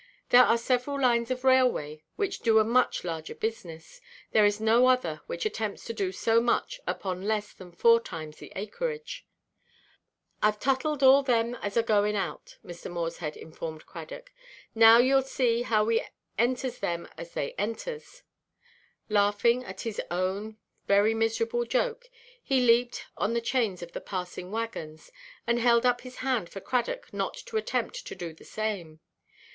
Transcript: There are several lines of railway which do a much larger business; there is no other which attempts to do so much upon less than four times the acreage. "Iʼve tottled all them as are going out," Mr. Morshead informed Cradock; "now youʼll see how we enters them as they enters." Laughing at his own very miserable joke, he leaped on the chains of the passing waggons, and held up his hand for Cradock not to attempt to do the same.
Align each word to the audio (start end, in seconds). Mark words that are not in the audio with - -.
There 0.29 0.45
are 0.45 0.57
several 0.57 0.99
lines 0.99 1.29
of 1.29 1.43
railway 1.43 2.01
which 2.15 2.39
do 2.39 2.57
a 2.57 2.63
much 2.63 3.03
larger 3.03 3.35
business; 3.35 4.01
there 4.31 4.45
is 4.47 4.59
no 4.59 4.87
other 4.87 5.21
which 5.27 5.45
attempts 5.45 5.85
to 5.85 5.93
do 5.93 6.11
so 6.11 6.41
much 6.41 6.79
upon 6.87 7.21
less 7.27 7.53
than 7.53 7.71
four 7.71 7.99
times 7.99 8.37
the 8.37 8.51
acreage. 8.55 9.27
"Iʼve 10.41 10.59
tottled 10.59 11.03
all 11.03 11.21
them 11.21 11.53
as 11.61 11.77
are 11.77 11.83
going 11.83 12.15
out," 12.15 12.57
Mr. 12.65 12.89
Morshead 12.91 13.37
informed 13.37 13.85
Cradock; 13.85 14.31
"now 14.73 14.99
youʼll 14.99 15.23
see 15.23 15.61
how 15.61 15.83
we 15.83 16.03
enters 16.35 16.79
them 16.79 17.07
as 17.15 17.33
they 17.35 17.53
enters." 17.59 18.23
Laughing 19.07 19.63
at 19.63 19.81
his 19.81 20.01
own 20.09 20.57
very 20.87 21.13
miserable 21.13 21.63
joke, 21.63 22.09
he 22.41 22.65
leaped 22.65 23.05
on 23.17 23.33
the 23.35 23.39
chains 23.39 23.83
of 23.83 23.91
the 23.91 24.01
passing 24.01 24.49
waggons, 24.49 25.11
and 25.45 25.59
held 25.59 25.85
up 25.85 26.01
his 26.01 26.15
hand 26.25 26.49
for 26.49 26.59
Cradock 26.59 27.13
not 27.13 27.35
to 27.35 27.55
attempt 27.55 28.03
to 28.07 28.15
do 28.15 28.33
the 28.33 28.43
same. 28.43 28.99